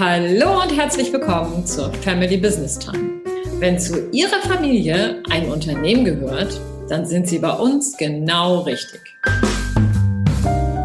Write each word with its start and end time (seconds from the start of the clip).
Hallo 0.00 0.62
und 0.62 0.74
herzlich 0.74 1.12
willkommen 1.12 1.66
zur 1.66 1.92
Family 1.92 2.38
Business 2.38 2.78
Time. 2.78 3.20
Wenn 3.58 3.78
zu 3.78 4.08
Ihrer 4.12 4.40
Familie 4.48 5.22
ein 5.28 5.50
Unternehmen 5.50 6.06
gehört, 6.06 6.58
dann 6.88 7.04
sind 7.04 7.28
Sie 7.28 7.38
bei 7.38 7.52
uns 7.52 7.98
genau 7.98 8.60
richtig. 8.60 9.02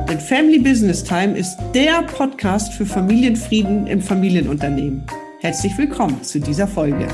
Denn 0.10 0.20
Family 0.20 0.60
Business 0.60 1.02
Time 1.02 1.38
ist 1.38 1.58
der 1.74 2.02
Podcast 2.02 2.74
für 2.74 2.86
Familienfrieden 2.86 3.88
im 3.88 4.02
Familienunternehmen. 4.02 5.06
Herzlich 5.40 5.78
willkommen 5.78 6.22
zu 6.22 6.42
dieser 6.42 6.68
Folge. 6.68 7.08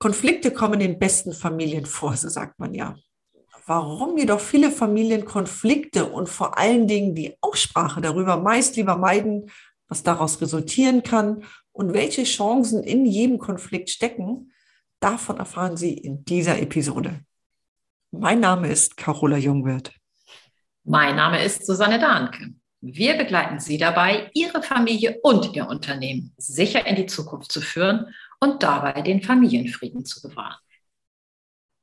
Konflikte 0.00 0.50
kommen 0.50 0.80
in 0.80 0.98
besten 0.98 1.34
Familien 1.34 1.84
vor, 1.84 2.16
so 2.16 2.30
sagt 2.30 2.58
man 2.58 2.72
ja. 2.72 2.96
Warum 3.66 4.16
jedoch 4.16 4.40
viele 4.40 4.70
Familien 4.70 5.26
Konflikte 5.26 6.06
und 6.06 6.26
vor 6.26 6.58
allen 6.58 6.88
Dingen 6.88 7.14
die 7.14 7.36
Aussprache 7.42 8.00
darüber 8.00 8.38
meist 8.38 8.76
lieber 8.76 8.96
meiden, 8.96 9.50
was 9.88 10.02
daraus 10.02 10.40
resultieren 10.40 11.02
kann 11.02 11.44
und 11.72 11.92
welche 11.92 12.24
Chancen 12.24 12.82
in 12.82 13.04
jedem 13.04 13.38
Konflikt 13.38 13.90
stecken, 13.90 14.52
davon 15.00 15.36
erfahren 15.36 15.76
Sie 15.76 15.92
in 15.92 16.24
dieser 16.24 16.58
Episode. 16.58 17.20
Mein 18.10 18.40
Name 18.40 18.68
ist 18.68 18.96
Carola 18.96 19.36
Jungwirth. 19.36 19.92
Mein 20.82 21.16
Name 21.16 21.44
ist 21.44 21.66
Susanne 21.66 21.98
Dahnke. 21.98 22.54
Wir 22.80 23.18
begleiten 23.18 23.60
Sie 23.60 23.76
dabei, 23.76 24.30
Ihre 24.32 24.62
Familie 24.62 25.18
und 25.22 25.54
Ihr 25.54 25.68
Unternehmen 25.68 26.32
sicher 26.38 26.86
in 26.86 26.96
die 26.96 27.06
Zukunft 27.06 27.52
zu 27.52 27.60
führen 27.60 28.06
und 28.40 28.62
dabei 28.62 29.02
den 29.02 29.22
Familienfrieden 29.22 30.04
zu 30.04 30.20
bewahren. 30.26 30.58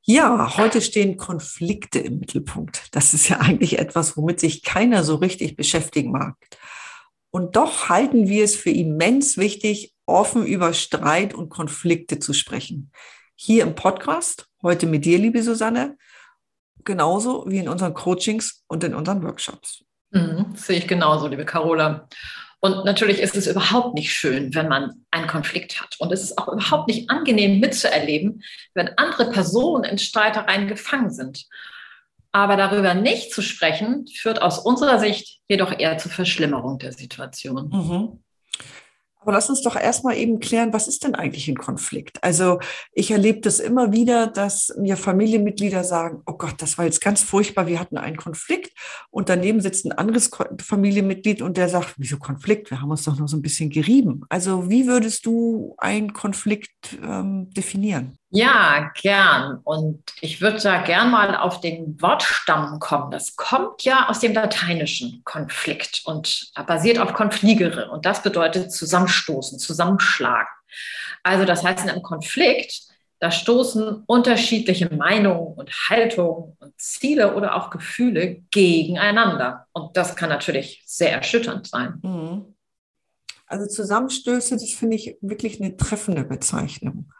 Ja, 0.02 0.56
heute 0.56 0.80
stehen 0.80 1.16
Konflikte 1.16 1.98
im 1.98 2.18
Mittelpunkt. 2.18 2.94
Das 2.94 3.14
ist 3.14 3.28
ja 3.28 3.40
eigentlich 3.40 3.78
etwas, 3.78 4.16
womit 4.16 4.40
sich 4.40 4.62
keiner 4.62 5.04
so 5.04 5.16
richtig 5.16 5.54
beschäftigen 5.54 6.10
mag. 6.10 6.34
Und 7.30 7.56
doch 7.56 7.88
halten 7.90 8.26
wir 8.26 8.42
es 8.44 8.56
für 8.56 8.70
immens 8.70 9.36
wichtig, 9.36 9.94
offen 10.06 10.46
über 10.46 10.72
Streit 10.72 11.34
und 11.34 11.50
Konflikte 11.50 12.18
zu 12.18 12.32
sprechen. 12.32 12.90
Hier 13.34 13.64
im 13.64 13.74
Podcast, 13.74 14.48
heute 14.62 14.86
mit 14.86 15.04
dir, 15.04 15.18
liebe 15.18 15.42
Susanne, 15.42 15.98
genauso 16.84 17.44
wie 17.46 17.58
in 17.58 17.68
unseren 17.68 17.92
Coachings 17.92 18.64
und 18.66 18.82
in 18.82 18.94
unseren 18.94 19.22
Workshops. 19.22 19.84
Mhm, 20.10 20.54
sehe 20.54 20.78
ich 20.78 20.88
genauso, 20.88 21.28
liebe 21.28 21.44
Carola. 21.44 22.08
Und 22.60 22.84
natürlich 22.84 23.20
ist 23.20 23.36
es 23.36 23.46
überhaupt 23.46 23.94
nicht 23.94 24.12
schön, 24.12 24.54
wenn 24.54 24.68
man 24.68 25.04
Konflikt 25.28 25.80
hat. 25.80 25.94
Und 26.00 26.10
es 26.10 26.22
ist 26.22 26.38
auch 26.38 26.48
überhaupt 26.48 26.88
nicht 26.88 27.08
angenehm 27.08 27.60
mitzuerleben, 27.60 28.42
wenn 28.74 28.90
andere 28.96 29.30
Personen 29.30 29.84
in 29.84 29.98
Streitereien 29.98 30.66
gefangen 30.66 31.10
sind. 31.10 31.46
Aber 32.32 32.56
darüber 32.56 32.94
nicht 32.94 33.32
zu 33.32 33.40
sprechen, 33.40 34.06
führt 34.06 34.42
aus 34.42 34.58
unserer 34.58 34.98
Sicht 34.98 35.38
jedoch 35.48 35.78
eher 35.78 35.96
zur 35.98 36.10
Verschlimmerung 36.10 36.78
der 36.78 36.92
Situation. 36.92 37.68
Mhm. 37.70 38.24
Aber 39.20 39.32
lass 39.32 39.50
uns 39.50 39.62
doch 39.62 39.76
erstmal 39.76 40.16
eben 40.16 40.40
klären, 40.40 40.72
was 40.72 40.88
ist 40.88 41.04
denn 41.04 41.14
eigentlich 41.14 41.48
ein 41.48 41.56
Konflikt? 41.56 42.22
Also 42.22 42.60
ich 42.92 43.10
erlebe 43.10 43.40
das 43.40 43.60
immer 43.60 43.92
wieder, 43.92 44.26
dass 44.26 44.74
mir 44.78 44.96
Familienmitglieder 44.96 45.84
sagen, 45.84 46.22
oh 46.26 46.34
Gott, 46.34 46.54
das 46.58 46.78
war 46.78 46.84
jetzt 46.84 47.00
ganz 47.00 47.22
furchtbar, 47.22 47.66
wir 47.66 47.80
hatten 47.80 47.98
einen 47.98 48.16
Konflikt 48.16 48.72
und 49.10 49.28
daneben 49.28 49.60
sitzt 49.60 49.84
ein 49.86 49.92
anderes 49.92 50.30
Familienmitglied 50.60 51.42
und 51.42 51.56
der 51.56 51.68
sagt, 51.68 51.94
wieso 51.98 52.18
Konflikt? 52.18 52.70
Wir 52.70 52.80
haben 52.80 52.90
uns 52.90 53.04
doch 53.04 53.18
noch 53.18 53.28
so 53.28 53.36
ein 53.36 53.42
bisschen 53.42 53.70
gerieben. 53.70 54.22
Also 54.28 54.70
wie 54.70 54.86
würdest 54.86 55.26
du 55.26 55.74
einen 55.78 56.12
Konflikt 56.12 56.98
ähm, 57.02 57.50
definieren? 57.50 58.17
Ja, 58.30 58.90
gern. 59.00 59.60
Und 59.64 60.02
ich 60.20 60.40
würde 60.42 60.60
da 60.60 60.82
gern 60.82 61.10
mal 61.10 61.34
auf 61.34 61.60
den 61.60 62.00
Wortstamm 62.00 62.78
kommen. 62.78 63.10
Das 63.10 63.36
kommt 63.36 63.84
ja 63.84 64.08
aus 64.08 64.20
dem 64.20 64.34
lateinischen 64.34 65.22
Konflikt 65.24 66.02
und 66.04 66.50
basiert 66.66 66.98
auf 66.98 67.14
confligere. 67.14 67.90
Und 67.90 68.04
das 68.04 68.22
bedeutet 68.22 68.70
zusammenstoßen, 68.70 69.58
zusammenschlagen. 69.58 70.48
Also 71.22 71.46
das 71.46 71.64
heißt, 71.64 71.84
in 71.84 71.90
einem 71.90 72.02
Konflikt, 72.02 72.82
da 73.18 73.30
stoßen 73.30 74.04
unterschiedliche 74.06 74.94
Meinungen 74.94 75.54
und 75.54 75.70
Haltungen 75.88 76.56
und 76.60 76.78
Ziele 76.78 77.34
oder 77.34 77.56
auch 77.56 77.70
Gefühle 77.70 78.42
gegeneinander. 78.50 79.66
Und 79.72 79.96
das 79.96 80.16
kann 80.16 80.28
natürlich 80.28 80.82
sehr 80.84 81.12
erschütternd 81.12 81.66
sein. 81.66 81.98
Mhm. 82.02 82.54
Also 83.46 83.66
Zusammenstöße, 83.66 84.56
das 84.56 84.70
finde 84.72 84.96
ich 84.96 85.16
wirklich 85.22 85.60
eine 85.60 85.74
treffende 85.76 86.22
Bezeichnung. 86.22 87.10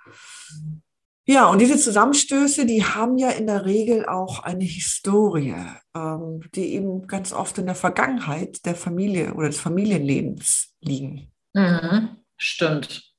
Ja, 1.30 1.50
und 1.50 1.58
diese 1.58 1.76
Zusammenstöße, 1.76 2.64
die 2.64 2.82
haben 2.82 3.18
ja 3.18 3.28
in 3.28 3.46
der 3.46 3.66
Regel 3.66 4.06
auch 4.06 4.42
eine 4.44 4.64
Historie, 4.64 5.54
ähm, 5.94 6.40
die 6.54 6.72
eben 6.72 7.06
ganz 7.06 7.34
oft 7.34 7.58
in 7.58 7.66
der 7.66 7.74
Vergangenheit 7.74 8.64
der 8.64 8.74
Familie 8.74 9.34
oder 9.34 9.48
des 9.48 9.60
Familienlebens 9.60 10.74
liegen. 10.80 11.30
Mhm, 11.52 12.16
stimmt. 12.38 13.12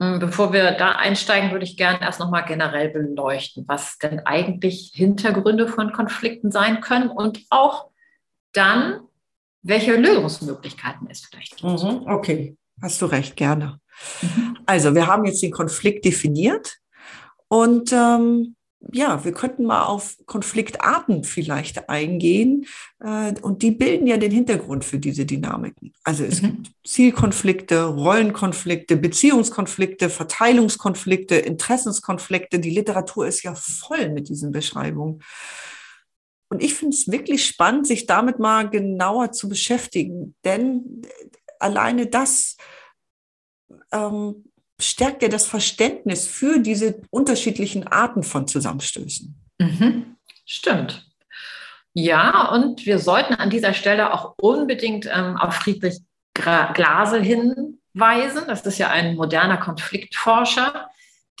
Hm, 0.00 0.20
bevor 0.20 0.52
wir 0.52 0.70
da 0.72 0.92
einsteigen, 0.92 1.50
würde 1.50 1.64
ich 1.64 1.76
gerne 1.76 2.00
erst 2.00 2.20
nochmal 2.20 2.44
generell 2.44 2.90
beleuchten, 2.90 3.64
was 3.66 3.98
denn 3.98 4.20
eigentlich 4.20 4.92
Hintergründe 4.94 5.66
von 5.66 5.92
Konflikten 5.92 6.52
sein 6.52 6.80
können 6.80 7.08
und 7.08 7.44
auch 7.50 7.90
dann, 8.52 9.00
welche 9.62 9.96
Lösungsmöglichkeiten 9.96 11.08
es 11.10 11.26
vielleicht 11.26 11.56
gibt. 11.56 11.82
Mhm, 11.82 12.06
okay, 12.06 12.56
hast 12.80 13.02
du 13.02 13.06
recht, 13.06 13.34
gerne. 13.34 13.80
Mhm. 14.22 14.58
Also, 14.64 14.94
wir 14.94 15.08
haben 15.08 15.24
jetzt 15.24 15.42
den 15.42 15.50
Konflikt 15.50 16.04
definiert. 16.04 16.78
Und 17.48 17.92
ähm, 17.92 18.56
ja, 18.92 19.24
wir 19.24 19.32
könnten 19.32 19.64
mal 19.64 19.84
auf 19.84 20.16
Konfliktarten 20.26 21.24
vielleicht 21.24 21.88
eingehen. 21.88 22.66
Äh, 23.00 23.34
und 23.40 23.62
die 23.62 23.70
bilden 23.70 24.06
ja 24.06 24.16
den 24.16 24.30
Hintergrund 24.30 24.84
für 24.84 24.98
diese 24.98 25.26
Dynamiken. 25.26 25.92
Also 26.04 26.24
es 26.24 26.42
mhm. 26.42 26.62
gibt 26.62 26.70
Zielkonflikte, 26.84 27.84
Rollenkonflikte, 27.84 28.96
Beziehungskonflikte, 28.96 30.10
Verteilungskonflikte, 30.10 31.36
Interessenskonflikte. 31.36 32.58
Die 32.58 32.70
Literatur 32.70 33.26
ist 33.26 33.42
ja 33.42 33.54
voll 33.54 34.10
mit 34.10 34.28
diesen 34.28 34.52
Beschreibungen. 34.52 35.22
Und 36.48 36.62
ich 36.62 36.74
finde 36.74 36.94
es 36.94 37.10
wirklich 37.10 37.44
spannend, 37.44 37.86
sich 37.86 38.06
damit 38.06 38.38
mal 38.38 38.70
genauer 38.70 39.32
zu 39.32 39.48
beschäftigen. 39.48 40.36
Denn 40.44 41.02
alleine 41.58 42.06
das 42.06 42.56
ähm, 43.90 44.44
stärkt 44.80 45.22
ja 45.22 45.28
das 45.28 45.46
Verständnis 45.46 46.26
für 46.26 46.58
diese 46.58 47.00
unterschiedlichen 47.10 47.86
Arten 47.86 48.22
von 48.22 48.46
Zusammenstößen. 48.46 49.34
Mhm. 49.58 50.16
Stimmt. 50.44 51.06
Ja, 51.94 52.50
und 52.50 52.84
wir 52.84 52.98
sollten 52.98 53.34
an 53.34 53.48
dieser 53.48 53.72
Stelle 53.72 54.12
auch 54.12 54.34
unbedingt 54.38 55.08
ähm, 55.10 55.36
auf 55.36 55.54
Friedrich 55.54 55.98
Glasel 56.34 57.22
hinweisen. 57.22 58.42
Das 58.46 58.66
ist 58.66 58.76
ja 58.78 58.90
ein 58.90 59.16
moderner 59.16 59.56
Konfliktforscher, 59.56 60.90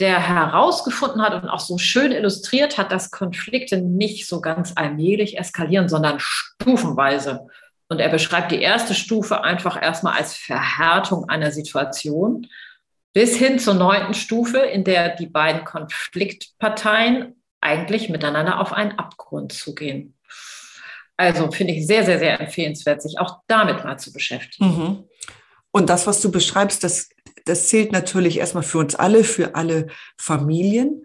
der 0.00 0.18
herausgefunden 0.18 1.20
hat 1.20 1.34
und 1.34 1.50
auch 1.50 1.60
so 1.60 1.76
schön 1.76 2.10
illustriert 2.10 2.78
hat, 2.78 2.90
dass 2.90 3.10
Konflikte 3.10 3.82
nicht 3.82 4.26
so 4.26 4.40
ganz 4.40 4.72
allmählich 4.76 5.38
eskalieren, 5.38 5.90
sondern 5.90 6.16
stufenweise. 6.18 7.46
Und 7.88 8.00
er 8.00 8.08
beschreibt 8.08 8.50
die 8.50 8.62
erste 8.62 8.94
Stufe 8.94 9.44
einfach 9.44 9.80
erstmal 9.80 10.14
als 10.14 10.34
Verhärtung 10.34 11.28
einer 11.28 11.52
Situation 11.52 12.46
bis 13.16 13.34
hin 13.34 13.58
zur 13.58 13.72
neunten 13.72 14.12
Stufe, 14.12 14.58
in 14.58 14.84
der 14.84 15.16
die 15.16 15.24
beiden 15.24 15.64
Konfliktparteien 15.64 17.42
eigentlich 17.62 18.10
miteinander 18.10 18.60
auf 18.60 18.74
einen 18.74 18.92
Abgrund 18.98 19.54
zugehen. 19.54 20.18
Also 21.16 21.50
finde 21.50 21.72
ich 21.72 21.86
sehr, 21.86 22.04
sehr, 22.04 22.18
sehr 22.18 22.38
empfehlenswert, 22.38 23.00
sich 23.00 23.18
auch 23.18 23.38
damit 23.46 23.82
mal 23.84 23.96
zu 23.96 24.12
beschäftigen. 24.12 24.66
Mhm. 24.66 25.04
Und 25.70 25.88
das, 25.88 26.06
was 26.06 26.20
du 26.20 26.30
beschreibst, 26.30 26.84
das, 26.84 27.08
das 27.46 27.68
zählt 27.68 27.90
natürlich 27.90 28.36
erstmal 28.38 28.62
für 28.62 28.80
uns 28.80 28.94
alle, 28.94 29.24
für 29.24 29.54
alle 29.54 29.86
Familien 30.18 31.02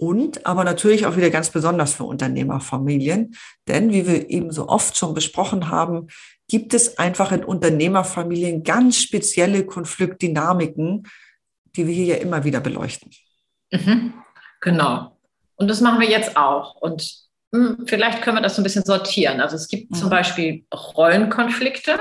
und 0.00 0.46
aber 0.46 0.64
natürlich 0.64 1.04
auch 1.04 1.16
wieder 1.18 1.28
ganz 1.28 1.50
besonders 1.50 1.92
für 1.92 2.04
Unternehmerfamilien. 2.04 3.36
Denn 3.68 3.92
wie 3.92 4.06
wir 4.06 4.30
eben 4.30 4.50
so 4.50 4.66
oft 4.66 4.96
schon 4.96 5.12
besprochen 5.12 5.68
haben, 5.68 6.08
gibt 6.48 6.72
es 6.72 6.96
einfach 6.96 7.32
in 7.32 7.44
Unternehmerfamilien 7.44 8.64
ganz 8.64 8.96
spezielle 8.96 9.66
Konfliktdynamiken, 9.66 11.06
die 11.76 11.86
wir 11.86 11.92
hier 11.92 12.16
ja 12.16 12.16
immer 12.16 12.44
wieder 12.44 12.60
beleuchten. 12.60 13.10
Mhm, 13.70 14.14
genau. 14.62 15.18
Und 15.56 15.68
das 15.68 15.82
machen 15.82 16.00
wir 16.00 16.08
jetzt 16.08 16.34
auch. 16.34 16.76
Und 16.76 17.14
mh, 17.52 17.76
hm, 17.76 17.86
vielleicht 17.86 18.22
können 18.22 18.38
wir 18.38 18.42
das 18.42 18.56
so 18.56 18.62
ein 18.62 18.64
bisschen 18.64 18.86
sortieren. 18.86 19.42
Also 19.42 19.56
es 19.56 19.68
gibt 19.68 19.90
mhm. 19.90 19.96
zum 19.96 20.08
Beispiel 20.08 20.64
Rollenkonflikte, 20.72 22.00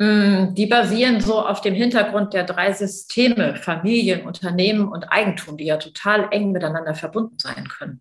die 0.00 0.66
basieren 0.66 1.20
so 1.20 1.40
auf 1.40 1.60
dem 1.60 1.74
Hintergrund 1.74 2.32
der 2.32 2.44
drei 2.44 2.72
Systeme, 2.72 3.56
Familien, 3.56 4.26
Unternehmen 4.26 4.86
und 4.86 5.10
Eigentum, 5.10 5.56
die 5.56 5.64
ja 5.64 5.76
total 5.76 6.28
eng 6.30 6.52
miteinander 6.52 6.94
verbunden 6.94 7.36
sein 7.38 7.66
können. 7.66 8.00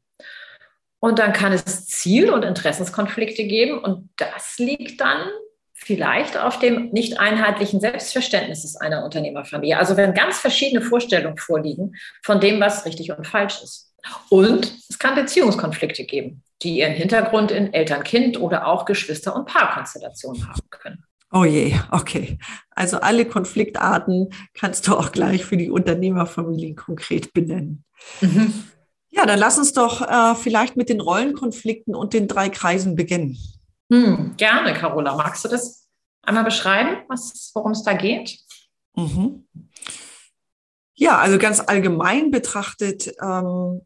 Und 1.00 1.18
dann 1.18 1.34
kann 1.34 1.54
es 1.54 1.88
Ziel- 1.88 2.30
und 2.30 2.44
Interessenskonflikte 2.44 3.46
geben 3.46 3.80
und 3.80 4.10
das 4.18 4.58
liegt 4.60 5.02
dann 5.02 5.28
vielleicht 5.74 6.38
auf 6.38 6.60
dem 6.60 6.90
nicht 6.90 7.20
einheitlichen 7.20 7.80
Selbstverständnis 7.80 8.76
einer 8.76 9.04
Unternehmerfamilie. 9.04 9.78
Also 9.78 9.96
wenn 9.96 10.14
ganz 10.14 10.40
verschiedene 10.40 10.82
Vorstellungen 10.82 11.38
vorliegen 11.38 11.96
von 12.24 12.40
dem, 12.40 12.60
was 12.60 12.86
richtig 12.86 13.12
und 13.12 13.26
falsch 13.26 13.62
ist. 13.64 13.94
Und 14.30 14.74
es 14.90 15.00
kann 15.00 15.16
Beziehungskonflikte 15.16 16.04
geben, 16.04 16.44
die 16.62 16.80
ihren 16.80 16.94
Hintergrund 16.94 17.52
in 17.52 17.74
Eltern-Kind 17.74 18.40
oder 18.40 18.68
auch 18.68 18.86
Geschwister- 18.86 19.36
und 19.36 19.46
Paarkonstellationen 19.46 20.48
haben 20.48 20.70
können. 20.70 21.07
Oh 21.32 21.44
je, 21.44 21.76
okay. 21.92 22.40
Also 22.72 23.00
alle 23.00 23.26
Konfliktarten 23.26 24.30
kannst 24.54 24.88
du 24.88 24.96
auch 24.96 25.12
gleich 25.12 25.46
für 25.46 25.58
die 25.58 25.70
Unternehmerfamilien 25.70 26.76
konkret 26.76 27.34
benennen. 27.34 27.84
Mhm. 28.22 28.54
Ja, 29.10 29.26
dann 29.26 29.40
lass 29.40 29.58
uns 29.58 29.74
doch 29.74 30.02
äh, 30.02 30.36
vielleicht 30.36 30.78
mit 30.78 30.90
den 30.90 31.02
Rollenkonflikten 31.02 31.96
und 31.96 32.14
den 32.14 32.28
drei 32.28 32.50
Kreisen 32.50 32.96
beginnen. 32.96 33.38
Hm, 33.92 34.36
gerne, 34.38 34.74
Carola. 34.74 35.16
Magst 35.16 35.44
du 35.44 35.50
das 35.50 35.88
einmal 36.22 36.44
beschreiben, 36.44 37.04
worum 37.54 37.72
es 37.72 37.84
da 37.84 37.94
geht? 37.94 38.40
Mhm. 38.96 39.48
Ja, 40.94 41.18
also 41.18 41.38
ganz 41.38 41.60
allgemein 41.60 42.32
betrachtet 42.32 43.14
ähm, 43.22 43.82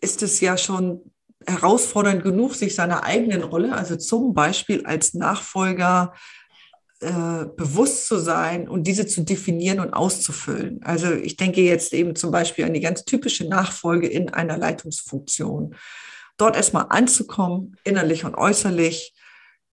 ist 0.00 0.22
es 0.22 0.40
ja 0.40 0.56
schon 0.56 1.12
herausfordernd 1.46 2.22
genug, 2.22 2.54
sich 2.54 2.74
seiner 2.74 3.04
eigenen 3.04 3.42
Rolle, 3.42 3.74
also 3.74 3.96
zum 3.96 4.34
Beispiel 4.34 4.86
als 4.86 5.14
Nachfolger, 5.14 6.14
äh, 7.04 7.46
bewusst 7.56 8.06
zu 8.06 8.16
sein 8.16 8.68
und 8.68 8.86
diese 8.86 9.06
zu 9.06 9.22
definieren 9.22 9.78
und 9.80 9.92
auszufüllen. 9.92 10.82
Also 10.82 11.12
ich 11.12 11.36
denke 11.36 11.60
jetzt 11.60 11.92
eben 11.92 12.16
zum 12.16 12.30
Beispiel 12.30 12.64
an 12.64 12.72
die 12.72 12.80
ganz 12.80 13.04
typische 13.04 13.46
Nachfolge 13.46 14.06
in 14.06 14.30
einer 14.30 14.56
Leitungsfunktion. 14.56 15.76
Dort 16.38 16.56
erstmal 16.56 16.86
anzukommen, 16.88 17.76
innerlich 17.84 18.24
und 18.24 18.34
äußerlich, 18.34 19.14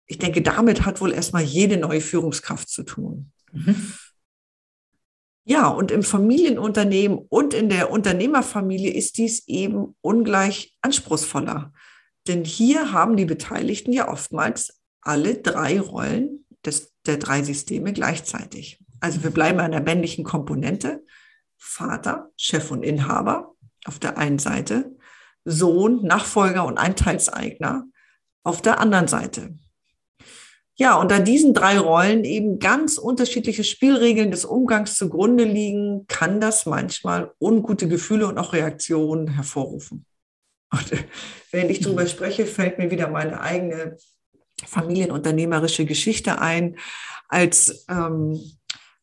ich 0.08 0.18
denke, 0.18 0.42
damit 0.42 0.86
hat 0.86 1.00
wohl 1.00 1.14
erstmal 1.14 1.44
jede 1.44 1.78
neue 1.78 2.02
Führungskraft 2.02 2.68
zu 2.68 2.84
tun. 2.84 3.32
Mhm. 3.54 3.94
Ja, 5.46 5.70
und 5.70 5.90
im 5.90 6.04
Familienunternehmen 6.04 7.18
und 7.18 7.54
in 7.54 7.70
der 7.70 7.92
Unternehmerfamilie 7.92 8.92
ist 8.92 9.18
dies 9.18 9.48
eben 9.48 9.96
ungleich 10.02 10.78
anspruchsvoller. 10.82 11.72
Denn 12.28 12.44
hier 12.44 12.92
haben 12.92 13.16
die 13.16 13.26
Beteiligten 13.26 13.94
ja 13.94 14.10
oftmals 14.10 14.82
alle 15.02 15.36
drei 15.36 15.80
Rollen 15.80 16.41
des, 16.66 16.94
der 17.06 17.18
drei 17.18 17.44
Systeme 17.44 17.94
gleichzeitig. 17.94 18.80
Also 19.00 19.24
wir 19.24 19.32
bleiben 19.32 19.60
an 19.60 19.72
der 19.72 19.82
männlichen 19.82 20.24
Komponente. 20.24 21.04
Vater, 21.58 22.32
Chef 22.38 22.72
und 22.72 22.84
Inhaber 22.84 23.54
auf 23.86 24.00
der 24.00 24.18
einen 24.18 24.40
Seite, 24.40 24.96
Sohn, 25.46 26.04
Nachfolger 26.04 26.66
und 26.66 26.78
Einteilseigner 26.78 27.86
auf 28.44 28.62
der 28.62 28.80
anderen 28.80 29.08
Seite. 29.08 29.56
Ja, 30.76 30.96
und 30.96 31.12
da 31.12 31.20
diesen 31.20 31.54
drei 31.54 31.78
Rollen 31.78 32.24
eben 32.24 32.58
ganz 32.58 32.98
unterschiedliche 32.98 33.64
Spielregeln 33.64 34.32
des 34.32 34.46
Umgangs 34.46 34.96
zugrunde 34.96 35.44
liegen, 35.44 36.08
kann 36.08 36.42
das 36.42 36.66
manchmal 36.66 37.32
ungute 37.40 37.88
Gefühle 37.88 38.26
und 38.26 38.40
auch 38.40 38.54
Reaktionen 38.54 39.28
hervorrufen. 39.28 40.06
Und 40.72 40.92
wenn 41.52 41.70
ich 41.70 41.82
darüber 41.82 42.08
spreche, 42.08 42.48
fällt 42.48 42.80
mir 42.80 42.90
wieder 42.90 43.10
meine 43.10 43.42
eigene 43.42 43.98
familienunternehmerische 44.68 45.86
Geschichte 45.86 46.40
ein, 46.40 46.78
als 47.28 47.86
ähm, 47.90 48.40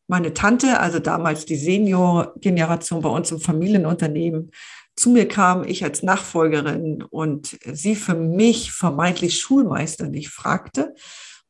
meine 0.07 0.33
Tante, 0.33 0.79
also 0.79 0.99
damals 0.99 1.45
die 1.45 1.55
Senior-Generation 1.55 3.01
bei 3.01 3.09
uns 3.09 3.31
im 3.31 3.39
Familienunternehmen, 3.39 4.51
zu 4.95 5.11
mir 5.11 5.27
kam, 5.27 5.63
ich 5.63 5.83
als 5.83 6.03
Nachfolgerin 6.03 7.03
und 7.03 7.57
sie 7.65 7.95
für 7.95 8.15
mich 8.15 8.71
vermeintlich 8.71 9.39
schulmeisterlich 9.39 10.29
fragte, 10.29 10.93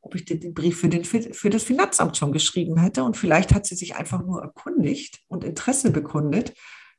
ob 0.01 0.15
ich 0.15 0.25
den 0.25 0.53
Brief 0.53 0.79
für, 0.79 0.89
den, 0.89 1.03
für 1.03 1.49
das 1.49 1.63
Finanzamt 1.63 2.15
schon 2.15 2.31
geschrieben 2.31 2.77
hätte. 2.79 3.03
Und 3.03 3.17
vielleicht 3.17 3.53
hat 3.53 3.65
sie 3.65 3.75
sich 3.75 3.95
einfach 3.95 4.23
nur 4.23 4.41
erkundigt 4.41 5.21
und 5.27 5.43
Interesse 5.43 5.91
bekundet. 5.91 6.53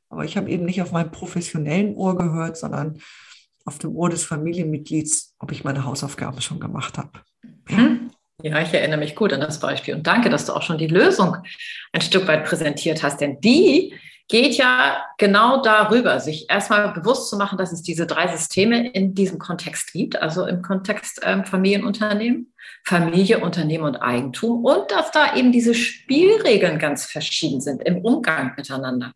Aber 0.09 0.25
ich 0.25 0.35
habe 0.35 0.49
eben 0.49 0.65
nicht 0.65 0.81
auf 0.81 0.91
meinem 0.91 1.11
professionellen 1.11 1.95
Ohr 1.95 2.17
gehört, 2.17 2.57
sondern 2.57 2.99
auf 3.65 3.79
dem 3.79 3.95
Ohr 3.95 4.09
des 4.09 4.23
Familienmitglieds, 4.23 5.35
ob 5.39 5.51
ich 5.51 5.63
meine 5.63 5.85
Hausaufgaben 5.85 6.41
schon 6.41 6.59
gemacht 6.59 6.97
habe. 6.97 7.11
Ja. 7.69 7.77
Hm? 7.77 8.11
ja, 8.43 8.61
ich 8.61 8.73
erinnere 8.73 8.99
mich 8.99 9.15
gut 9.15 9.33
an 9.33 9.41
das 9.41 9.59
Beispiel. 9.59 9.95
Und 9.95 10.07
danke, 10.07 10.29
dass 10.29 10.45
du 10.45 10.53
auch 10.53 10.61
schon 10.61 10.77
die 10.77 10.87
Lösung 10.87 11.37
ein 11.91 12.01
Stück 12.01 12.27
weit 12.27 12.45
präsentiert 12.45 13.03
hast. 13.03 13.21
Denn 13.21 13.39
die 13.41 13.93
geht 14.27 14.55
ja 14.55 15.03
genau 15.17 15.61
darüber, 15.61 16.19
sich 16.19 16.49
erstmal 16.49 16.93
bewusst 16.93 17.29
zu 17.29 17.37
machen, 17.37 17.57
dass 17.57 17.71
es 17.71 17.81
diese 17.81 18.07
drei 18.07 18.27
Systeme 18.27 18.89
in 18.91 19.13
diesem 19.13 19.39
Kontext 19.39 19.91
gibt, 19.91 20.21
also 20.21 20.45
im 20.45 20.61
Kontext 20.61 21.19
ähm, 21.23 21.43
Familienunternehmen, 21.43 22.53
Familie, 22.85 23.39
Unternehmen 23.39 23.83
und 23.83 23.97
Eigentum 23.97 24.63
und 24.63 24.89
dass 24.89 25.11
da 25.11 25.35
eben 25.35 25.51
diese 25.51 25.75
Spielregeln 25.75 26.79
ganz 26.79 27.05
verschieden 27.05 27.61
sind 27.61 27.83
im 27.83 27.97
Umgang 27.99 28.53
miteinander. 28.55 29.11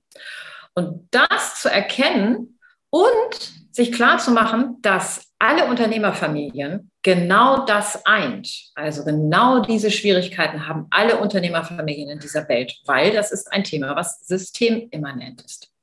Und 0.73 1.07
das 1.11 1.61
zu 1.61 1.71
erkennen 1.71 2.54
und 2.95 3.51
sich 3.71 3.91
klar 3.91 4.19
zu 4.19 4.31
machen, 4.31 4.77
dass 4.81 5.33
alle 5.37 5.65
Unternehmerfamilien 5.65 6.91
genau 7.03 7.65
das 7.65 8.05
eint. 8.05 8.49
Also 8.73 9.03
genau 9.03 9.59
diese 9.59 9.91
Schwierigkeiten 9.91 10.65
haben 10.65 10.87
alle 10.91 11.17
Unternehmerfamilien 11.17 12.09
in 12.09 12.19
dieser 12.19 12.47
Welt, 12.47 12.73
weil 12.85 13.11
das 13.11 13.33
ist 13.33 13.51
ein 13.51 13.65
Thema, 13.65 13.97
was 13.97 14.25
systemimmanent 14.25 15.41
ist. 15.41 15.73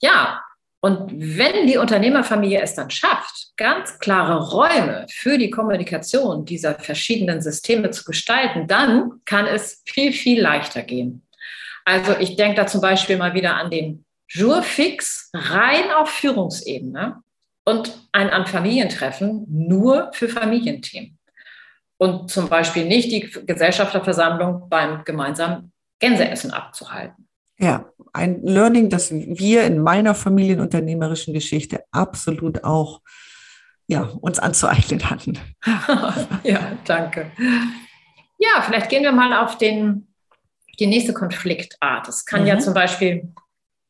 Ja, 0.00 0.42
und 0.80 1.12
wenn 1.14 1.68
die 1.68 1.76
Unternehmerfamilie 1.76 2.60
es 2.60 2.74
dann 2.74 2.90
schafft, 2.90 3.52
ganz 3.56 4.00
klare 4.00 4.50
Räume 4.50 5.06
für 5.12 5.38
die 5.38 5.50
Kommunikation 5.50 6.44
dieser 6.44 6.74
verschiedenen 6.74 7.40
Systeme 7.40 7.92
zu 7.92 8.02
gestalten, 8.02 8.66
dann 8.66 9.20
kann 9.26 9.46
es 9.46 9.80
viel, 9.86 10.12
viel 10.12 10.42
leichter 10.42 10.82
gehen. 10.82 11.24
Also 11.84 12.16
ich 12.18 12.34
denke 12.34 12.56
da 12.56 12.66
zum 12.66 12.80
Beispiel 12.80 13.16
mal 13.16 13.34
wieder 13.34 13.54
an 13.54 13.70
den 13.70 14.04
Jurfix 14.32 15.30
rein 15.34 15.90
auf 15.96 16.10
Führungsebene 16.10 17.22
und 17.64 18.08
ein 18.12 18.30
an 18.30 18.46
Familientreffen 18.46 19.46
nur 19.48 20.10
für 20.12 20.28
Familienthemen. 20.28 21.18
Und 21.98 22.30
zum 22.30 22.48
Beispiel 22.48 22.84
nicht 22.84 23.12
die 23.12 23.30
Gesellschafterversammlung 23.46 24.68
beim 24.68 25.04
gemeinsamen 25.04 25.72
Gänseessen 26.00 26.50
abzuhalten. 26.50 27.28
Ja, 27.58 27.92
ein 28.12 28.42
Learning, 28.42 28.90
das 28.90 29.12
wir 29.12 29.64
in 29.64 29.78
meiner 29.78 30.16
familienunternehmerischen 30.16 31.32
Geschichte 31.32 31.84
absolut 31.92 32.64
auch 32.64 33.02
ja, 33.86 34.02
uns 34.20 34.38
anzueignen 34.38 35.08
hatten. 35.08 35.38
ja, 36.42 36.72
danke. 36.84 37.30
Ja, 38.38 38.62
vielleicht 38.62 38.88
gehen 38.88 39.04
wir 39.04 39.12
mal 39.12 39.32
auf 39.44 39.58
den, 39.58 40.08
die 40.80 40.86
nächste 40.86 41.12
Konfliktart. 41.12 42.08
Es 42.08 42.24
kann 42.24 42.42
mhm. 42.42 42.46
ja 42.48 42.58
zum 42.58 42.74
Beispiel 42.74 43.32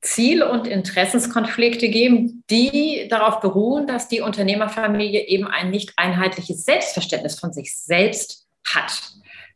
Ziel- 0.02 0.42
und 0.42 0.66
Interessenskonflikte 0.66 1.88
geben, 1.88 2.42
die 2.50 3.06
darauf 3.08 3.40
beruhen, 3.40 3.86
dass 3.86 4.08
die 4.08 4.20
Unternehmerfamilie 4.20 5.26
eben 5.28 5.46
ein 5.46 5.70
nicht 5.70 5.92
einheitliches 5.96 6.64
Selbstverständnis 6.64 7.38
von 7.38 7.52
sich 7.52 7.76
selbst 7.76 8.46
hat. 8.66 9.00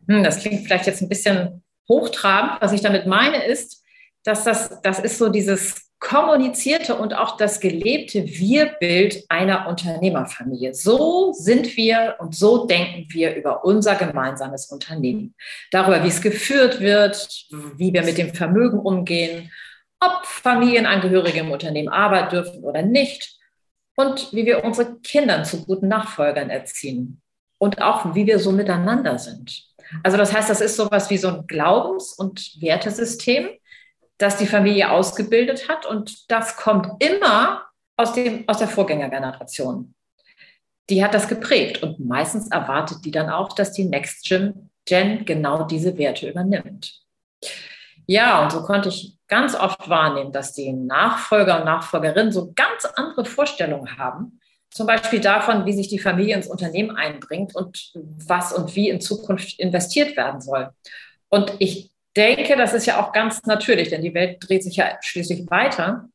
Hm, 0.08 0.22
das 0.22 0.40
klingt 0.40 0.64
vielleicht 0.64 0.86
jetzt 0.86 1.02
ein 1.02 1.08
bisschen 1.08 1.62
hochtrabend. 1.88 2.60
Was 2.60 2.72
ich 2.72 2.80
damit 2.80 3.06
meine, 3.06 3.44
ist, 3.44 3.82
dass 4.22 4.44
das, 4.44 4.80
das 4.82 5.00
ist 5.00 5.18
so 5.18 5.28
dieses 5.28 5.86
kommunizierte 5.98 6.94
und 6.94 7.14
auch 7.14 7.36
das 7.36 7.58
gelebte 7.58 8.26
Wir-Bild 8.26 9.24
einer 9.28 9.66
Unternehmerfamilie. 9.66 10.74
So 10.74 11.32
sind 11.32 11.76
wir 11.76 12.16
und 12.18 12.36
so 12.36 12.66
denken 12.66 13.06
wir 13.08 13.34
über 13.34 13.64
unser 13.64 13.94
gemeinsames 13.94 14.66
Unternehmen. 14.66 15.34
Darüber, 15.70 16.04
wie 16.04 16.08
es 16.08 16.20
geführt 16.20 16.80
wird, 16.80 17.46
wie 17.76 17.92
wir 17.92 18.02
mit 18.02 18.18
dem 18.18 18.34
Vermögen 18.34 18.78
umgehen 18.78 19.50
ob 20.00 20.24
Familienangehörige 20.24 21.40
im 21.40 21.50
Unternehmen 21.50 21.88
arbeiten 21.88 22.30
dürfen 22.30 22.64
oder 22.64 22.82
nicht 22.82 23.36
und 23.96 24.32
wie 24.32 24.46
wir 24.46 24.64
unsere 24.64 24.98
Kinder 25.00 25.42
zu 25.42 25.64
guten 25.64 25.88
Nachfolgern 25.88 26.50
erziehen 26.50 27.20
und 27.58 27.80
auch 27.80 28.14
wie 28.14 28.26
wir 28.26 28.38
so 28.38 28.52
miteinander 28.52 29.18
sind. 29.18 29.64
Also 30.02 30.16
das 30.16 30.32
heißt, 30.32 30.50
das 30.50 30.60
ist 30.60 30.76
sowas 30.76 31.10
wie 31.10 31.18
so 31.18 31.28
ein 31.28 31.46
Glaubens- 31.46 32.12
und 32.12 32.60
Wertesystem, 32.60 33.48
das 34.18 34.36
die 34.36 34.46
Familie 34.46 34.90
ausgebildet 34.90 35.68
hat 35.68 35.86
und 35.86 36.30
das 36.30 36.56
kommt 36.56 37.02
immer 37.02 37.66
aus, 37.96 38.12
dem, 38.12 38.48
aus 38.48 38.58
der 38.58 38.68
Vorgängergeneration. 38.68 39.94
Die 40.88 41.02
hat 41.02 41.14
das 41.14 41.28
geprägt 41.28 41.82
und 41.82 42.00
meistens 42.00 42.48
erwartet 42.50 43.04
die 43.04 43.10
dann 43.10 43.30
auch, 43.30 43.54
dass 43.54 43.72
die 43.72 43.84
Next 43.84 44.26
Gen, 44.26 44.70
Gen 44.84 45.24
genau 45.24 45.64
diese 45.64 45.96
Werte 45.98 46.28
übernimmt. 46.28 47.02
Ja, 48.06 48.42
und 48.42 48.52
so 48.52 48.62
konnte 48.62 48.88
ich 48.88 49.18
ganz 49.28 49.54
oft 49.54 49.88
wahrnehmen, 49.88 50.32
dass 50.32 50.52
die 50.52 50.72
Nachfolger 50.72 51.58
und 51.58 51.64
Nachfolgerinnen 51.64 52.32
so 52.32 52.52
ganz 52.54 52.84
andere 52.94 53.24
Vorstellungen 53.24 53.98
haben. 53.98 54.40
Zum 54.70 54.86
Beispiel 54.86 55.20
davon, 55.20 55.64
wie 55.64 55.72
sich 55.72 55.88
die 55.88 55.98
Familie 55.98 56.36
ins 56.36 56.46
Unternehmen 56.46 56.96
einbringt 56.96 57.54
und 57.54 57.92
was 57.94 58.52
und 58.52 58.76
wie 58.76 58.90
in 58.90 59.00
Zukunft 59.00 59.58
investiert 59.58 60.16
werden 60.16 60.40
soll. 60.40 60.70
Und 61.28 61.54
ich 61.58 61.90
denke, 62.16 62.56
das 62.56 62.72
ist 62.72 62.86
ja 62.86 63.02
auch 63.02 63.12
ganz 63.12 63.42
natürlich, 63.44 63.88
denn 63.88 64.02
die 64.02 64.14
Welt 64.14 64.38
dreht 64.40 64.62
sich 64.62 64.76
ja 64.76 64.96
schließlich 65.00 65.50
weiter. 65.50 66.08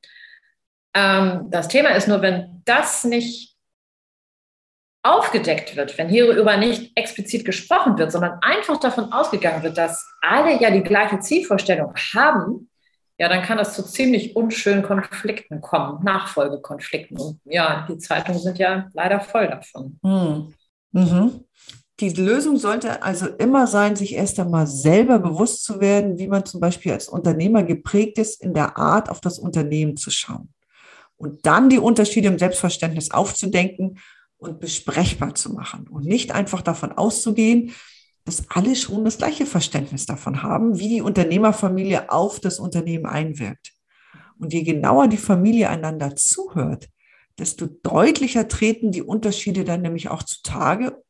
Ähm, 0.93 1.47
das 1.49 1.67
Thema 1.67 1.89
ist 1.89 2.07
nur, 2.07 2.21
wenn 2.21 2.61
das 2.65 3.03
nicht 3.03 3.50
aufgedeckt 5.03 5.75
wird, 5.75 5.97
wenn 5.97 6.09
hierüber 6.09 6.57
nicht 6.57 6.91
explizit 6.95 7.43
gesprochen 7.45 7.97
wird, 7.97 8.11
sondern 8.11 8.37
einfach 8.41 8.79
davon 8.79 9.11
ausgegangen 9.11 9.63
wird, 9.63 9.77
dass 9.77 10.05
alle 10.21 10.61
ja 10.61 10.69
die 10.69 10.83
gleiche 10.83 11.19
Zielvorstellung 11.19 11.93
haben, 12.13 12.69
ja, 13.17 13.29
dann 13.29 13.43
kann 13.43 13.57
das 13.57 13.75
zu 13.75 13.83
ziemlich 13.83 14.35
unschönen 14.35 14.81
Konflikten 14.81 15.61
kommen, 15.61 16.03
Nachfolgekonflikten. 16.03 17.19
Und 17.19 17.39
ja, 17.45 17.85
die 17.87 17.99
Zeitungen 17.99 18.39
sind 18.39 18.57
ja 18.57 18.89
leider 18.93 19.19
voll 19.19 19.47
davon. 19.47 19.99
Hm. 20.03 20.53
Mhm. 20.91 21.45
Die 21.99 22.09
Lösung 22.09 22.57
sollte 22.57 23.03
also 23.03 23.27
immer 23.27 23.67
sein, 23.67 23.95
sich 23.95 24.15
erst 24.15 24.39
einmal 24.39 24.65
selber 24.65 25.19
bewusst 25.19 25.63
zu 25.63 25.79
werden, 25.79 26.17
wie 26.17 26.27
man 26.27 26.45
zum 26.45 26.59
Beispiel 26.59 26.93
als 26.93 27.07
Unternehmer 27.07 27.61
geprägt 27.61 28.17
ist, 28.17 28.41
in 28.41 28.55
der 28.55 28.75
Art 28.75 29.07
auf 29.07 29.21
das 29.21 29.37
Unternehmen 29.37 29.97
zu 29.97 30.09
schauen. 30.09 30.51
Und 31.15 31.45
dann 31.45 31.69
die 31.69 31.77
Unterschiede 31.77 32.27
im 32.27 32.39
Selbstverständnis 32.39 33.11
aufzudenken 33.11 33.99
und 34.41 34.59
besprechbar 34.59 35.35
zu 35.35 35.53
machen 35.53 35.87
und 35.87 36.03
nicht 36.03 36.31
einfach 36.31 36.63
davon 36.63 36.91
auszugehen, 36.91 37.73
dass 38.25 38.49
alle 38.49 38.75
schon 38.75 39.05
das 39.05 39.19
gleiche 39.19 39.45
Verständnis 39.45 40.07
davon 40.07 40.41
haben, 40.41 40.79
wie 40.79 40.89
die 40.89 41.01
Unternehmerfamilie 41.01 42.09
auf 42.09 42.39
das 42.39 42.59
Unternehmen 42.59 43.05
einwirkt. 43.05 43.71
Und 44.39 44.51
je 44.51 44.63
genauer 44.63 45.07
die 45.07 45.17
Familie 45.17 45.69
einander 45.69 46.15
zuhört, 46.15 46.89
desto 47.37 47.67
deutlicher 47.67 48.47
treten 48.47 48.91
die 48.91 49.03
Unterschiede 49.03 49.63
dann 49.63 49.83
nämlich 49.83 50.09
auch 50.09 50.23
zutage, 50.23 51.03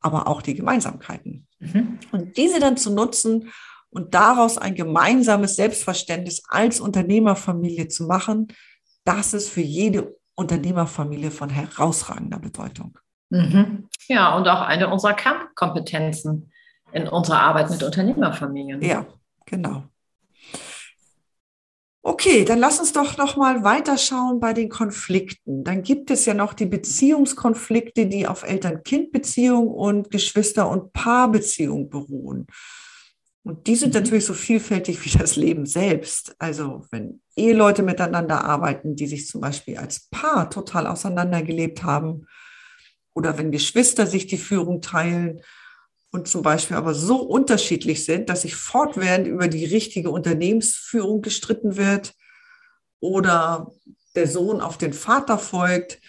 aber 0.00 0.26
auch 0.26 0.40
die 0.40 0.54
Gemeinsamkeiten. 0.54 1.46
Mhm. 1.58 1.98
Und 2.12 2.38
diese 2.38 2.60
dann 2.60 2.78
zu 2.78 2.94
nutzen 2.94 3.50
und 3.90 4.14
daraus 4.14 4.56
ein 4.56 4.74
gemeinsames 4.74 5.56
Selbstverständnis 5.56 6.44
als 6.48 6.80
Unternehmerfamilie 6.80 7.88
zu 7.88 8.06
machen, 8.06 8.48
das 9.04 9.34
ist 9.34 9.50
für 9.50 9.60
jede 9.60 10.18
Unternehmerfamilie 10.40 11.30
von 11.30 11.50
herausragender 11.50 12.38
Bedeutung. 12.38 12.98
Mhm. 13.28 13.88
Ja, 14.08 14.34
und 14.36 14.48
auch 14.48 14.62
eine 14.62 14.88
unserer 14.88 15.14
Kernkompetenzen 15.14 16.50
in 16.92 17.06
unserer 17.06 17.40
Arbeit 17.40 17.70
mit 17.70 17.82
Unternehmerfamilien. 17.82 18.82
Ja, 18.82 19.06
genau. 19.46 19.84
Okay, 22.02 22.46
dann 22.46 22.58
lass 22.58 22.80
uns 22.80 22.94
doch 22.94 23.18
noch 23.18 23.36
mal 23.36 23.62
weiterschauen 23.62 24.40
bei 24.40 24.54
den 24.54 24.70
Konflikten. 24.70 25.62
Dann 25.64 25.82
gibt 25.82 26.10
es 26.10 26.24
ja 26.24 26.32
noch 26.32 26.54
die 26.54 26.66
Beziehungskonflikte, 26.66 28.06
die 28.06 28.26
auf 28.26 28.42
Eltern-Kind-Beziehung 28.42 29.68
und 29.68 30.10
Geschwister- 30.10 30.70
und 30.70 30.94
Paarbeziehung 30.94 31.90
beruhen. 31.90 32.46
Und 33.42 33.66
die 33.66 33.76
sind 33.76 33.94
mhm. 33.94 34.00
natürlich 34.00 34.26
so 34.26 34.34
vielfältig 34.34 35.04
wie 35.04 35.18
das 35.18 35.36
Leben 35.36 35.66
selbst. 35.66 36.34
Also 36.38 36.86
wenn 36.90 37.22
Eheleute 37.36 37.82
miteinander 37.82 38.44
arbeiten, 38.44 38.96
die 38.96 39.06
sich 39.06 39.26
zum 39.26 39.40
Beispiel 39.40 39.78
als 39.78 40.08
Paar 40.10 40.50
total 40.50 40.86
auseinandergelebt 40.86 41.82
haben, 41.82 42.26
oder 43.14 43.38
wenn 43.38 43.50
Geschwister 43.50 44.06
sich 44.06 44.26
die 44.26 44.38
Führung 44.38 44.80
teilen 44.80 45.42
und 46.10 46.28
zum 46.28 46.42
Beispiel 46.42 46.76
aber 46.76 46.94
so 46.94 47.16
unterschiedlich 47.16 48.04
sind, 48.04 48.28
dass 48.28 48.42
sich 48.42 48.54
fortwährend 48.54 49.26
über 49.26 49.48
die 49.48 49.64
richtige 49.64 50.10
Unternehmensführung 50.10 51.22
gestritten 51.22 51.76
wird 51.76 52.14
oder 53.00 53.70
der 54.14 54.26
Sohn 54.26 54.60
auf 54.60 54.78
den 54.78 54.92
Vater 54.92 55.38
folgt 55.38 56.00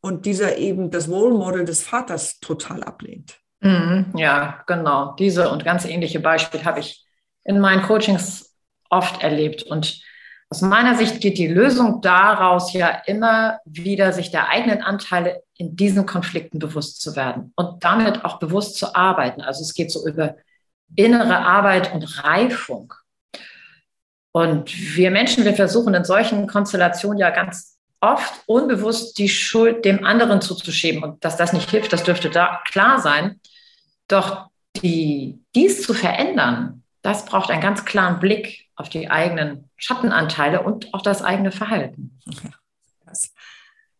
und 0.00 0.26
dieser 0.26 0.56
eben 0.58 0.90
das 0.90 1.08
Role 1.08 1.34
Model 1.34 1.64
des 1.64 1.82
Vaters 1.82 2.38
total 2.40 2.82
ablehnt. 2.82 3.40
Mhm, 3.60 4.12
ja, 4.16 4.62
genau. 4.66 5.14
Diese 5.18 5.50
und 5.50 5.64
ganz 5.64 5.84
ähnliche 5.84 6.20
Beispiele 6.20 6.64
habe 6.64 6.80
ich 6.80 7.04
in 7.44 7.58
meinen 7.58 7.82
Coachings 7.82 8.54
oft 8.90 9.22
erlebt. 9.22 9.62
Und 9.62 10.00
aus 10.50 10.62
meiner 10.62 10.94
Sicht 10.94 11.20
geht 11.20 11.38
die 11.38 11.48
Lösung 11.48 12.00
daraus 12.02 12.72
ja 12.72 12.88
immer 13.06 13.58
wieder, 13.64 14.12
sich 14.12 14.30
der 14.30 14.48
eigenen 14.48 14.82
Anteile 14.82 15.42
in 15.56 15.74
diesen 15.74 16.06
Konflikten 16.06 16.58
bewusst 16.58 17.00
zu 17.00 17.16
werden 17.16 17.52
und 17.56 17.82
damit 17.82 18.24
auch 18.24 18.38
bewusst 18.38 18.76
zu 18.76 18.94
arbeiten. 18.94 19.40
Also 19.40 19.62
es 19.62 19.74
geht 19.74 19.90
so 19.90 20.06
über 20.06 20.36
innere 20.94 21.38
Arbeit 21.38 21.92
und 21.94 22.24
Reifung. 22.24 22.92
Und 24.32 24.70
wir 24.94 25.10
Menschen, 25.10 25.44
wir 25.44 25.54
versuchen 25.54 25.94
in 25.94 26.04
solchen 26.04 26.46
Konstellationen 26.46 27.18
ja 27.18 27.30
ganz 27.30 27.75
oft 28.12 28.42
unbewusst 28.46 29.18
die 29.18 29.28
Schuld 29.28 29.84
dem 29.84 30.04
anderen 30.04 30.40
zuzuschieben. 30.40 31.02
Und 31.02 31.24
dass 31.24 31.36
das 31.36 31.52
nicht 31.52 31.70
hilft, 31.70 31.92
das 31.92 32.04
dürfte 32.04 32.30
da 32.30 32.60
klar 32.66 33.00
sein. 33.00 33.40
Doch 34.08 34.48
die, 34.82 35.40
dies 35.54 35.82
zu 35.82 35.94
verändern, 35.94 36.82
das 37.02 37.24
braucht 37.24 37.50
einen 37.50 37.62
ganz 37.62 37.84
klaren 37.84 38.20
Blick 38.20 38.66
auf 38.74 38.88
die 38.88 39.10
eigenen 39.10 39.70
Schattenanteile 39.76 40.62
und 40.62 40.92
auch 40.92 41.02
das 41.02 41.22
eigene 41.22 41.52
Verhalten. 41.52 42.18
Das, 43.06 43.32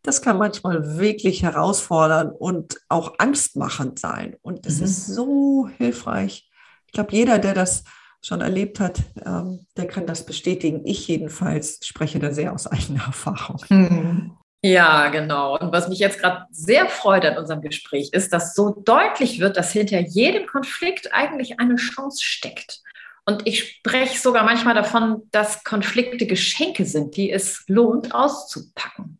das 0.02 0.22
kann 0.22 0.38
manchmal 0.38 0.98
wirklich 0.98 1.42
herausfordernd 1.42 2.34
und 2.38 2.78
auch 2.88 3.14
angstmachend 3.18 3.98
sein. 3.98 4.36
Und 4.42 4.66
es 4.66 4.78
mhm. 4.78 4.84
ist 4.84 5.06
so 5.06 5.68
hilfreich. 5.78 6.50
Ich 6.86 6.92
glaube, 6.92 7.12
jeder, 7.12 7.38
der 7.38 7.54
das 7.54 7.84
schon 8.22 8.40
erlebt 8.40 8.80
hat, 8.80 9.00
ähm, 9.24 9.66
der 9.76 9.86
kann 9.86 10.06
das 10.06 10.26
bestätigen. 10.26 10.82
Ich 10.84 11.06
jedenfalls 11.08 11.78
spreche 11.82 12.18
da 12.18 12.32
sehr 12.32 12.52
aus 12.52 12.66
eigener 12.66 13.04
Erfahrung. 13.06 13.60
Mhm. 13.68 14.36
Ja, 14.62 15.08
genau. 15.08 15.56
Und 15.58 15.72
was 15.72 15.88
mich 15.88 16.00
jetzt 16.00 16.18
gerade 16.18 16.46
sehr 16.50 16.88
freut 16.88 17.24
an 17.24 17.38
unserem 17.38 17.60
Gespräch 17.60 18.10
ist, 18.12 18.32
dass 18.32 18.54
so 18.54 18.70
deutlich 18.70 19.38
wird, 19.38 19.56
dass 19.56 19.70
hinter 19.70 20.00
jedem 20.00 20.46
Konflikt 20.46 21.12
eigentlich 21.12 21.60
eine 21.60 21.76
Chance 21.76 22.24
steckt. 22.24 22.80
Und 23.26 23.46
ich 23.46 23.76
spreche 23.76 24.18
sogar 24.18 24.44
manchmal 24.44 24.74
davon, 24.74 25.22
dass 25.30 25.62
Konflikte 25.64 26.26
Geschenke 26.26 26.84
sind, 26.84 27.16
die 27.16 27.30
es 27.30 27.64
lohnt 27.66 28.14
auszupacken. 28.14 29.18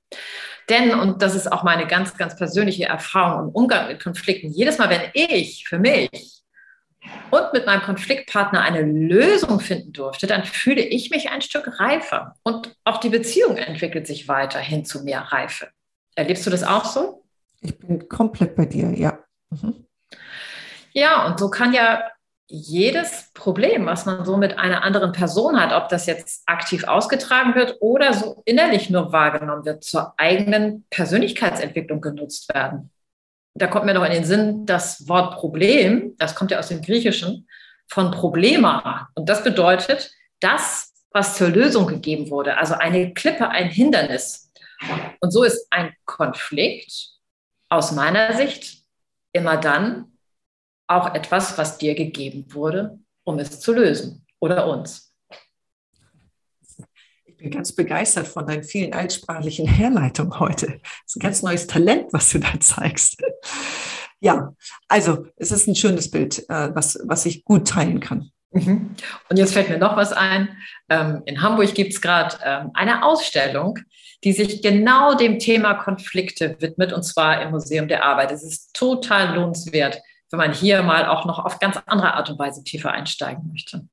Denn, 0.69 0.95
und 0.95 1.23
das 1.23 1.35
ist 1.35 1.51
auch 1.51 1.63
meine 1.63 1.87
ganz, 1.87 2.17
ganz 2.17 2.37
persönliche 2.37 2.87
Erfahrung 2.87 3.49
im 3.49 3.55
Umgang 3.55 3.89
mit 3.89 4.03
Konflikten, 4.03 4.51
jedes 4.51 4.79
Mal, 4.79 4.91
wenn 4.91 5.11
ich 5.13 5.69
für 5.69 5.79
mich 5.79 6.09
und 7.31 7.53
mit 7.53 7.67
meinem 7.67 7.83
Konfliktpartner 7.83 8.63
eine 8.63 8.83
Lösung 8.83 9.61
finden 9.61 9.93
durfte, 9.93 10.27
dann 10.27 10.45
fühle 10.45 10.83
ich 10.83 11.11
mich 11.11 11.31
ein 11.31 11.43
Stück 11.43 11.81
reifer. 11.81 12.35
Und 12.43 12.77
auch 12.85 12.99
die 12.99 13.09
Beziehung 13.09 13.57
entwickelt 13.57 14.07
sich 14.07 14.29
weiter 14.29 14.59
hin 14.59 14.85
zu 14.85 15.03
mehr 15.03 15.21
Reife. 15.21 15.69
Erlebst 16.15 16.47
du 16.47 16.51
das 16.51 16.63
auch 16.63 16.85
so? 16.85 17.25
Ich 17.61 17.79
bin 17.79 18.09
komplett 18.09 18.57
bei 18.57 18.67
dir, 18.67 18.91
ja. 18.91 19.19
Mhm. 19.51 19.87
Ja, 20.93 21.27
und 21.27 21.39
so 21.39 21.51
kann 21.51 21.75
ja 21.75 22.03
jedes 22.49 23.31
Problem, 23.35 23.87
was 23.87 24.07
man 24.07 24.25
so 24.25 24.37
mit 24.37 24.59
einer 24.59 24.83
anderen 24.83 25.13
Person 25.13 25.61
hat, 25.61 25.73
ob 25.73 25.89
das 25.89 26.07
jetzt 26.07 26.43
aktiv 26.47 26.85
ausgetragen 26.85 27.55
wird 27.55 27.77
oder 27.81 28.15
so 28.15 28.43
innerlich 28.45 28.89
nur 28.89 29.13
wahrgenommen 29.13 29.65
wird, 29.65 29.83
zur 29.83 30.15
eigenen 30.17 30.87
Persönlichkeitsentwicklung 30.91 32.01
genutzt 32.01 32.55
werden 32.55 32.91
da 33.57 33.67
kommt 33.67 33.87
mir 33.87 33.95
noch 33.95 34.05
in 34.05 34.13
den 34.13 34.25
Sinn, 34.25 34.67
das 34.67 35.09
Wort 35.09 35.37
Problem, 35.37 36.15
das 36.19 36.35
kommt 36.35 36.51
ja 36.51 36.59
aus 36.59 36.69
dem 36.69 36.83
Griechischen, 36.83 37.47
von 37.89 38.11
Problema. 38.11 39.09
Und 39.15 39.29
das 39.29 39.45
bedeutet, 39.45 40.11
das, 40.41 40.93
was 41.13 41.37
zur 41.37 41.49
Lösung 41.49 41.87
gegeben 41.87 42.31
wurde, 42.31 42.59
also 42.59 42.75
eine 42.75 43.15
Klippe, 43.15 43.49
ein 43.49 43.69
Hindernis. 43.69 44.53
Und 45.21 45.31
so 45.31 45.45
ist 45.45 45.67
ein 45.71 45.95
Konflikt 46.05 47.11
aus 47.69 47.93
meiner 47.93 48.35
Sicht 48.35 48.85
immer 49.33 49.57
dann 49.57 50.13
auch 50.87 51.15
etwas, 51.15 51.57
was 51.59 51.79
dir 51.79 51.95
gegeben 51.95 52.53
wurde, 52.53 52.99
um 53.25 53.39
es 53.39 53.61
zu 53.61 53.73
lösen 53.73 54.27
oder 54.39 54.69
uns. 54.69 55.15
Ich 57.25 57.37
bin 57.37 57.51
ganz 57.51 57.75
begeistert 57.75 58.29
von 58.29 58.47
deinen 58.47 58.65
vielen 58.65 58.95
altsprachlichen 58.95 59.67
Herleitungen 59.67 60.39
heute. 60.41 60.81
Das 60.83 61.03
ist 61.07 61.17
ein 61.17 61.21
ganz 61.21 61.43
neues 61.43 61.67
Talent, 61.67 62.13
was 62.13 62.31
du 62.31 62.39
da 62.39 62.59
zeigst. 62.61 63.23
Ja, 64.21 64.55
also 64.89 65.27
es 65.37 65.51
ist 65.51 65.67
ein 65.67 65.77
schönes 65.77 66.11
Bild, 66.11 66.49
äh, 66.49 66.75
was, 66.75 66.99
was 67.05 67.27
ich 67.27 67.45
gut 67.45 67.69
teilen 67.69 68.01
kann. 68.01 68.31
Mhm. 68.51 68.95
Und 69.29 69.37
jetzt 69.37 69.53
fällt 69.53 69.69
mir 69.69 69.79
noch 69.79 69.97
was 69.97 70.13
ein. 70.13 70.57
Ähm, 70.89 71.23
in 71.27 71.43
Hamburg 71.43 71.75
gibt 71.75 71.93
es 71.93 72.01
gerade 72.01 72.37
ähm, 72.45 72.71
eine 72.75 73.05
Ausstellung, 73.05 73.79
die 74.25 74.33
sich 74.33 74.63
genau 74.63 75.15
dem 75.15 75.39
Thema 75.39 75.75
Konflikte 75.75 76.57
widmet, 76.61 76.93
und 76.93 77.03
zwar 77.03 77.43
im 77.43 77.51
Museum 77.51 77.89
der 77.89 78.05
Arbeit. 78.05 78.33
Es 78.33 78.43
ist 78.43 78.75
total 78.75 79.37
lohnenswert, 79.37 80.01
wenn 80.31 80.39
man 80.39 80.53
hier 80.53 80.83
mal 80.83 81.07
auch 81.07 81.27
noch 81.27 81.45
auf 81.45 81.59
ganz 81.59 81.79
andere 81.87 82.15
Art 82.15 82.31
und 82.31 82.39
Weise 82.39 82.65
tiefer 82.65 82.93
einsteigen 82.93 83.49
möchte. 83.53 83.87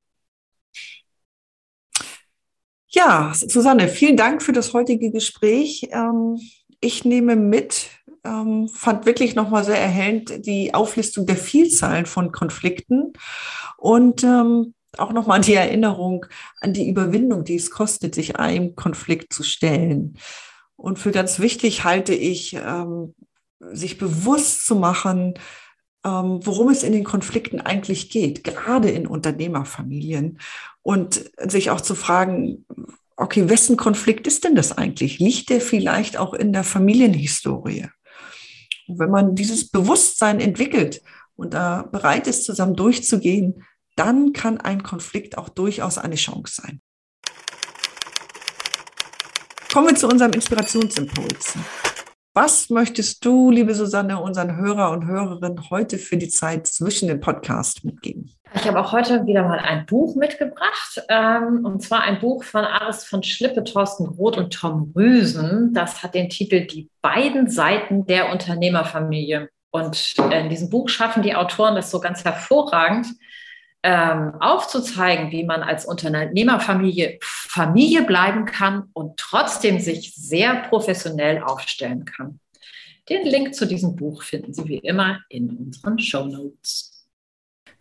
Ja, 2.88 3.34
Susanne, 3.34 3.88
vielen 3.88 4.18
Dank 4.18 4.44
für 4.44 4.54
das 4.54 4.74
heutige 4.74 5.12
Gespräch. 5.12 5.90
Ähm, 5.92 6.40
ich 6.80 7.06
nehme 7.06 7.36
mit, 7.36 7.90
ähm, 8.24 8.70
fand 8.70 9.06
wirklich 9.06 9.36
nochmal 9.36 9.64
sehr 9.64 9.80
erhellend 9.80 10.46
die 10.46 10.74
Auflistung 10.74 11.26
der 11.26 11.36
Vielzahlen 11.36 12.06
von 12.06 12.32
Konflikten 12.32 13.14
und 13.78 14.24
ähm, 14.24 14.74
auch 14.98 15.12
nochmal 15.12 15.42
die 15.42 15.56
Erinnerung 15.56 16.26
an 16.62 16.74
die 16.74 16.88
Überwindung, 16.88 17.44
die 17.44 17.56
es 17.56 17.72
kostet, 17.72 18.16
sich 18.16 18.36
einem 18.36 18.76
Konflikt 18.76 19.34
zu 19.34 19.44
stellen. 19.44 20.18
Und 20.76 21.00
für 21.00 21.12
ganz 21.12 21.40
wichtig 21.40 21.84
halte 21.84 22.14
ich, 22.14 22.56
sich 23.72 23.98
bewusst 23.98 24.68
zu 24.68 24.76
machen, 24.76 25.34
worum 26.04 26.70
es 26.70 26.84
in 26.84 26.94
den 26.94 27.04
Konflikten 27.04 27.60
eigentlich 27.60 28.12
geht, 28.12 28.44
gerade 28.44 28.92
in 28.92 29.08
Unternehmerfamilien 29.08 30.40
und 30.84 31.32
sich 31.40 31.72
auch 31.72 31.82
zu 31.82 31.96
fragen, 31.96 32.66
okay, 33.16 33.50
wessen 33.50 33.78
Konflikt 33.78 34.28
ist 34.28 34.44
denn 34.44 34.56
das 34.56 34.78
eigentlich? 34.78 35.20
Liegt 35.20 35.50
der 35.50 35.62
vielleicht 35.62 36.18
auch 36.18 36.34
in 36.34 36.54
der 36.54 36.64
Familienhistorie? 36.64 37.88
Wenn 38.88 39.10
man 39.10 39.36
dieses 39.36 39.70
Bewusstsein 39.70 40.40
entwickelt 40.40 41.02
und 41.36 41.54
da 41.54 41.84
bereit 41.84 42.28
ist, 42.28 42.46
zusammen 42.46 42.76
durchzugehen, 42.76 43.64
dann 43.96 44.34
kann 44.34 44.60
ein 44.60 44.84
Konflikt 44.84 45.38
auch 45.38 45.50
durchaus 45.50 45.98
eine 45.98 46.16
Chance 46.16 46.62
sein. 46.62 46.82
Kommen 49.72 49.90
wir 49.90 49.96
zu 49.96 50.08
unserem 50.08 50.32
Inspirationsimpuls. 50.34 51.56
Was 52.36 52.72
möchtest 52.72 53.24
du, 53.24 53.52
liebe 53.52 53.76
Susanne, 53.76 54.20
unseren 54.20 54.58
Hörer 54.58 54.90
und 54.90 55.06
Hörerinnen 55.06 55.70
heute 55.70 56.00
für 56.00 56.18
die 56.18 56.30
Zeit 56.30 56.66
zwischen 56.66 57.08
den 57.08 57.20
Podcasts 57.20 57.84
mitgeben? 57.84 58.32
Ich 58.56 58.68
habe 58.68 58.80
auch 58.80 58.92
heute 58.92 59.24
wieder 59.28 59.44
mal 59.44 59.60
ein 59.60 59.86
Buch 59.86 60.16
mitgebracht, 60.16 61.00
ähm, 61.10 61.64
und 61.64 61.84
zwar 61.84 62.02
ein 62.02 62.20
Buch 62.20 62.44
von 62.44 62.66
Aris 62.66 63.04
von 63.04 63.22
Schlippe, 63.22 63.64
Thorsten 63.64 64.08
Roth 64.08 64.38
und 64.38 64.52
Tom 64.52 64.92
Rüsen. 64.96 65.76
Das 65.76 66.02
hat 66.02 66.16
den 66.16 66.30
Titel 66.30 66.66
Die 66.66 66.90
beiden 67.04 67.52
Seiten 67.52 68.08
der 68.08 68.32
Unternehmerfamilie. 68.32 69.50
Und 69.70 70.16
in 70.32 70.50
diesem 70.50 70.72
Buch 70.72 70.90
schaffen 70.90 71.22
die 71.22 71.36
Autoren 71.36 71.76
das 71.76 71.92
so 71.92 72.00
ganz 72.00 72.26
hervorragend, 72.26 73.08
ähm, 73.84 74.34
aufzuzeigen, 74.40 75.32
wie 75.32 75.44
man 75.44 75.62
als 75.62 75.86
Unternehmerfamilie 75.86 77.20
Familie 77.22 78.04
bleiben 78.04 78.46
kann 78.46 78.90
und 78.94 79.18
trotzdem 79.18 79.80
sich 79.80 80.16
sehr 80.16 80.56
professionell 80.70 81.44
aufstellen 81.44 82.06
kann. 82.06 82.40
Den 83.10 83.26
Link 83.26 83.54
zu 83.54 83.68
diesem 83.68 83.98
Buch 83.98 84.24
finden 84.24 84.54
Sie 84.54 84.66
wie 84.66 84.78
immer 84.78 85.20
in 85.28 85.50
unseren 85.50 86.00
Show 86.00 86.26
Notes. 86.26 87.06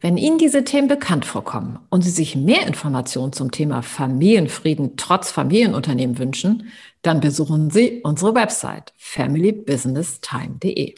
Wenn 0.01 0.17
Ihnen 0.17 0.39
diese 0.39 0.65
Themen 0.65 0.89
bekannt 0.89 1.25
vorkommen 1.25 1.79
und 1.89 2.03
Sie 2.03 2.11
sich 2.11 2.35
mehr 2.35 2.67
Informationen 2.67 3.33
zum 3.33 3.53
Thema 3.53 3.83
Familienfrieden 3.83 4.97
trotz 4.97 5.31
Familienunternehmen 5.31 6.19
wünschen, 6.19 6.73
dann 7.03 7.21
besuchen 7.21 7.71
Sie 7.71 8.01
unsere 8.03 8.35
Website 8.35 8.93
familybusinesstime.de. 8.97 10.97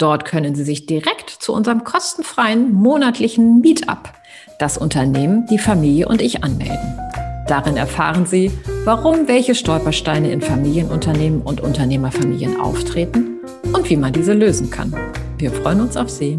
Dort 0.00 0.24
können 0.24 0.54
Sie 0.54 0.64
sich 0.64 0.86
direkt 0.86 1.28
zu 1.28 1.52
unserem 1.52 1.84
kostenfreien 1.84 2.72
monatlichen 2.72 3.60
Meetup 3.60 4.14
das 4.58 4.78
Unternehmen, 4.78 5.46
die 5.50 5.58
Familie 5.58 6.08
und 6.08 6.22
ich 6.22 6.42
anmelden. 6.42 6.98
Darin 7.46 7.76
erfahren 7.76 8.24
Sie, 8.24 8.50
warum 8.84 9.28
welche 9.28 9.54
Stolpersteine 9.54 10.30
in 10.30 10.40
Familienunternehmen 10.40 11.42
und 11.42 11.60
Unternehmerfamilien 11.60 12.58
auftreten 12.58 13.40
und 13.74 13.90
wie 13.90 13.96
man 13.96 14.14
diese 14.14 14.32
lösen 14.32 14.70
kann. 14.70 14.94
Wir 15.36 15.52
freuen 15.52 15.82
uns 15.82 15.98
auf 15.98 16.08
Sie. 16.08 16.38